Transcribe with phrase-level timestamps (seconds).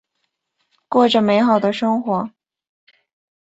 [0.89, 2.31] 过着美好的生活。